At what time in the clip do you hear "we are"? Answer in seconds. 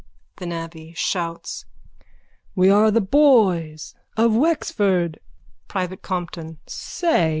2.55-2.89